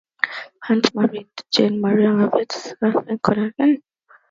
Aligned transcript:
Hunt 0.63 0.85
married 0.95 1.29
Jane 1.53 1.79
Maria 1.79 2.09
Leavitt 2.15 2.55
of 2.55 2.61
Suffield, 2.91 3.21
Connecticut. 3.21 3.83